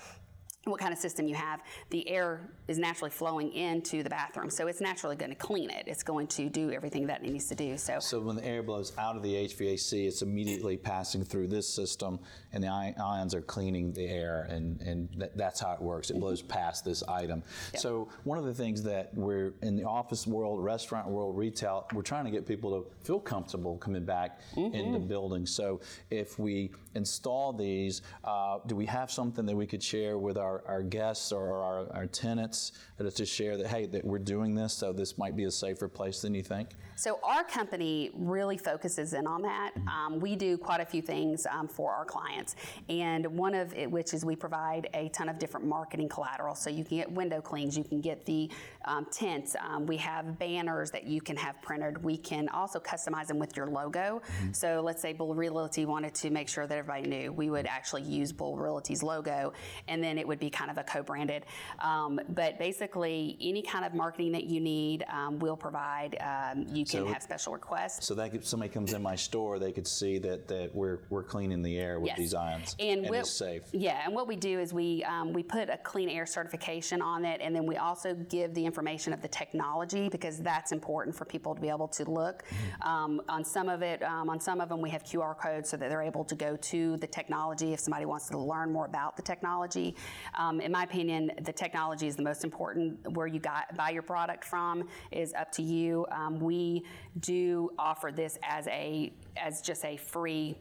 [0.66, 1.60] what kind of system you have,
[1.90, 4.50] the air is naturally flowing into the bathroom.
[4.50, 5.84] So it's naturally going to clean it.
[5.86, 7.76] It's going to do everything that it needs to do.
[7.78, 11.68] So, So when the air blows out of the HVAC, it's immediately passing through this
[11.68, 12.18] system,
[12.57, 16.09] and the ions are cleaning the air, and, and th- that's how it works.
[16.09, 17.42] It blows past this item.
[17.76, 22.00] So one of the things that we're in the office world, restaurant world, retail, we're
[22.00, 25.50] trying to get people to feel comfortable coming back into buildings.
[25.54, 25.80] So
[26.11, 30.64] if we install these, uh, do we have something that we could share with our,
[30.66, 34.94] our guests or our, our tenants to share that hey that we're doing this, so
[34.94, 36.70] this might be a safer place than you think?
[36.96, 39.72] So our company really focuses in on that.
[39.86, 42.45] Um, we do quite a few things um, for our clients,
[42.88, 46.55] and one of it, which is we provide a ton of different marketing collateral.
[46.55, 48.51] So you can get window cleans, you can get the
[48.84, 49.57] um, tents.
[49.61, 52.03] Um, we have banners that you can have printed.
[52.03, 54.22] We can also customize them with your logo.
[54.53, 58.03] So let's say Bull Realty wanted to make sure that everybody knew, we would actually
[58.03, 59.53] use Bull Realty's logo,
[59.88, 61.47] and then it would be kind of a co-branded.
[61.80, 66.16] Um, but basically, any kind of marketing that you need, um, we'll provide.
[66.20, 68.07] Um, you can So- have special requests.
[68.07, 71.22] So that if somebody comes in my store, they could see that, that we're, we're
[71.24, 72.18] cleaning the air with Yes.
[72.18, 73.62] these ions And, and what- safe.
[73.72, 77.24] Yeah, and what we do is we um, we put a clean air certification on
[77.24, 81.24] it, and then we also give the information of the technology because that's important for
[81.24, 82.45] people to be able to look.
[82.45, 82.89] Mm-hmm.
[82.89, 85.76] Um, on some of it, um, on some of them, we have QR codes so
[85.76, 89.16] that they're able to go to the technology if somebody wants to learn more about
[89.16, 89.97] the technology.
[90.34, 93.12] Um, in my opinion, the technology is the most important.
[93.12, 96.07] Where you got buy your product from is up to you.
[96.11, 96.84] Um, we
[97.20, 100.57] do offer this as a as just a free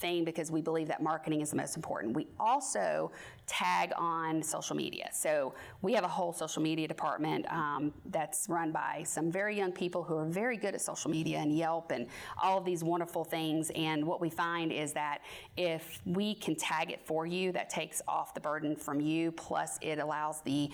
[0.00, 2.14] thing because we believe that marketing is the most important.
[2.14, 3.12] We also
[3.46, 5.08] tag on social media.
[5.12, 9.72] So we have a whole social media department um, that's run by some very young
[9.72, 12.06] people who are very good at social media and Yelp and
[12.42, 13.70] all of these wonderful things.
[13.74, 15.18] And what we find is that
[15.56, 19.78] if we can tag it for you, that takes off the burden from you, plus
[19.82, 20.70] it allows the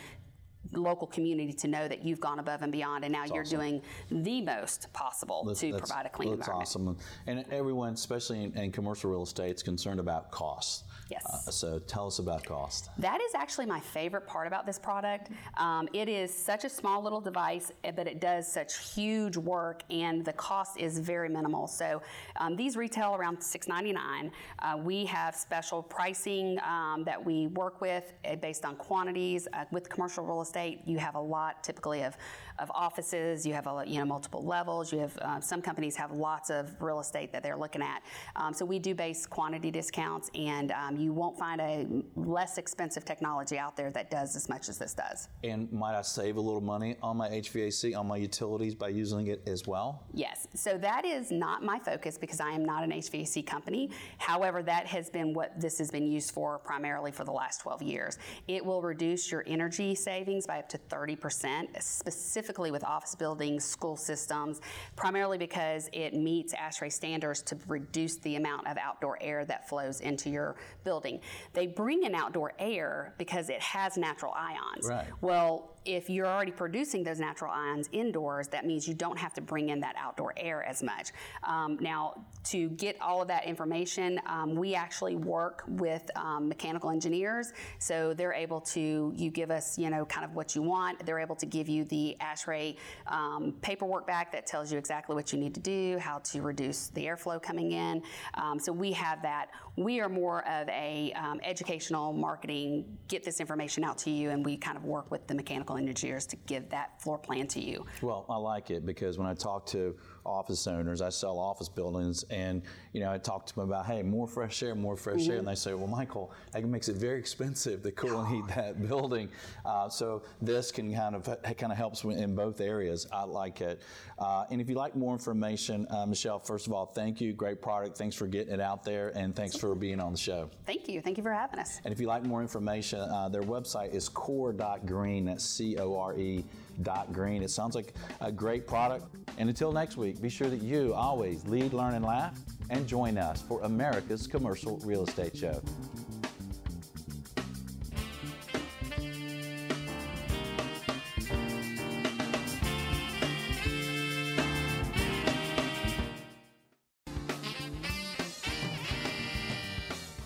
[0.72, 3.58] local community to know that you've gone above and beyond, and now you're awesome.
[3.58, 6.68] doing the most possible That's- to that's- provide a clean that's environment.
[6.68, 6.96] That's awesome.
[7.26, 10.84] And everyone, especially in, in commercial real estate, is concerned about costs.
[11.08, 11.24] Yes.
[11.24, 12.90] Uh, so tell us about cost.
[12.98, 15.30] That is actually my favorite part about this product.
[15.56, 19.82] Um, it is such a small little device, eh, but it does such huge work,
[19.88, 21.68] and the cost is very minimal.
[21.68, 22.02] So
[22.40, 24.30] um, these retail around $6.99.
[24.58, 29.46] Uh, we have special pricing um, that we work with eh, based on quantities.
[29.52, 32.16] Uh, with commercial real estate, you have a lot typically of,
[32.58, 33.46] of offices.
[33.46, 34.92] You have a, you know multiple levels.
[34.92, 38.02] You have uh, some companies have lots of real estate that they're looking at.
[38.36, 41.86] Um, so we do base quantity discounts, and um, you won't find a
[42.16, 45.28] less expensive technology out there that does as much as this does.
[45.44, 49.28] And might I save a little money on my HVAC, on my utilities by using
[49.28, 50.04] it as well?
[50.12, 53.90] Yes, so that is not my focus because I am not an HVAC company.
[54.18, 57.82] However, that has been what this has been used for primarily for the last 12
[57.82, 58.18] years.
[58.48, 63.96] It will reduce your energy savings by up to 30%, specifically with office buildings, school
[63.96, 64.60] systems,
[64.94, 70.00] primarily because it meets ASHRAE standards to reduce the amount of outdoor air that flows
[70.00, 71.20] into your building.
[71.52, 74.88] They bring in outdoor air because it has natural ions.
[74.88, 75.06] Right.
[75.20, 79.40] Well, if you're already producing those natural ions indoors, that means you don't have to
[79.40, 81.12] bring in that outdoor air as much.
[81.44, 86.90] Um, now, to get all of that information, um, we actually work with um, mechanical
[86.90, 89.12] engineers, so they're able to.
[89.16, 91.04] You give us, you know, kind of what you want.
[91.06, 92.76] They're able to give you the ASHRAE
[93.06, 96.88] um, paperwork back that tells you exactly what you need to do, how to reduce
[96.88, 98.02] the airflow coming in.
[98.34, 99.50] Um, so we have that.
[99.76, 102.84] We are more of a um, educational marketing.
[103.08, 106.26] Get this information out to you, and we kind of work with the mechanical engineers
[106.26, 107.84] to give that floor plan to you.
[108.02, 109.96] Well, I like it because when I talk to
[110.26, 112.62] office owners, I sell office buildings, and
[112.92, 115.46] you know, I talk to them about, hey, more fresh air, more fresh air, and
[115.46, 119.28] they say, well, Michael, that makes it very expensive to cool and heat that building.
[119.64, 121.24] Uh, so this can kind of
[121.56, 123.06] kind of helps in both areas.
[123.12, 123.80] I like it.
[124.18, 127.60] Uh, and if you like more information, uh, Michelle, first of all, thank you, great
[127.60, 127.96] product.
[127.96, 130.50] Thanks for getting it out there, and thanks for being on the show.
[130.64, 131.00] Thank you.
[131.00, 131.80] Thank you for having us.
[131.84, 135.26] And if you'd like more information, uh, their website is core.green.
[135.26, 136.44] That's C O R E
[136.82, 137.42] dot green.
[137.42, 139.04] It sounds like a great product.
[139.38, 142.38] And until next week, be sure that you always lead, learn, and laugh,
[142.70, 145.62] and join us for America's Commercial Real Estate Show.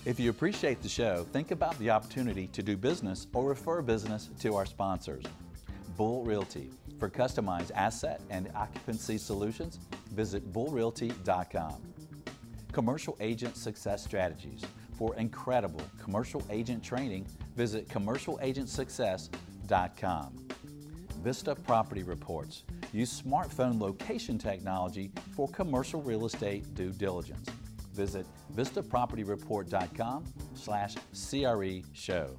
[0.06, 4.28] If you appreciate the show, think about the opportunity to do business or refer business
[4.40, 5.24] to our sponsors.
[5.96, 6.70] Bull Realty.
[7.00, 9.78] For customized asset and occupancy solutions,
[10.12, 11.80] visit bullrealty.com.
[12.72, 14.62] Commercial Agent Success Strategies.
[14.98, 17.26] For incredible commercial agent training,
[17.56, 20.46] visit commercialagentsuccess.com.
[21.22, 22.64] Vista Property Reports.
[22.92, 27.48] Use smartphone location technology for commercial real estate due diligence.
[27.94, 30.24] Visit vistapropertyreport.com
[30.54, 32.36] slash CRE show.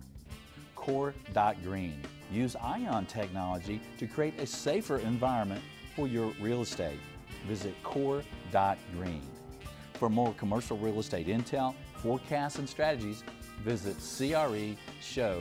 [0.76, 2.04] Core.green.
[2.32, 5.62] Use ion technology to create a safer environment
[5.96, 7.00] for your real estate.
[7.48, 9.22] Visit core.green.
[9.94, 13.24] For more commercial real estate intel, forecasts, and strategies,
[13.64, 15.32] visit creshow.com.